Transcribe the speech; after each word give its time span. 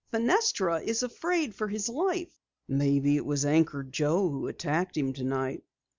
Fenestra 0.11 0.79
is 0.81 1.03
afraid 1.03 1.53
for 1.53 1.67
his 1.67 1.87
life." 1.87 2.33
"Maybe 2.67 3.17
it 3.17 3.23
was 3.27 3.45
Anchor 3.45 3.83
Joe 3.83 4.29
who 4.29 4.47
attacked 4.47 4.97
him 4.97 5.13
tonight." 5.13 5.63